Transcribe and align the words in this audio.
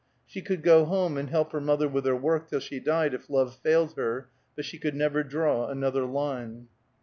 She 0.25 0.41
could 0.41 0.63
go 0.63 0.85
home 0.85 1.15
and 1.15 1.29
help 1.29 1.51
her 1.51 1.61
mother 1.61 1.87
with 1.87 2.07
her 2.07 2.15
work 2.15 2.47
till 2.49 2.59
she 2.59 2.79
died, 2.79 3.13
if 3.13 3.29
love 3.29 3.55
failed 3.57 3.93
her, 3.97 4.29
but 4.55 4.65
she 4.65 4.79
could 4.79 4.95
never 4.95 5.21
draw 5.23 5.67
another 5.69 6.05
line. 6.07 6.69